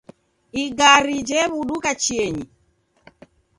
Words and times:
Igari 0.63 1.15
jewuduka 1.27 1.89
chienyi 2.03 2.45